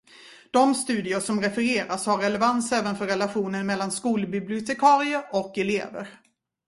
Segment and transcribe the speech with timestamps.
[0.51, 6.07] De studier som refereras har relevans även för relationen mellan skolbibliotekarie och elever.